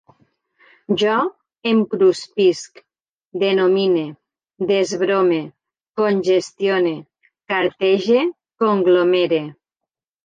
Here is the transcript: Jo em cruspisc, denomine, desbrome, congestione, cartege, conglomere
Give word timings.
Jo 1.01 1.17
em 1.71 1.81
cruspisc, 1.91 2.81
denomine, 3.43 4.05
desbrome, 4.73 5.39
congestione, 6.03 6.95
cartege, 7.55 8.29
conglomere 8.65 9.45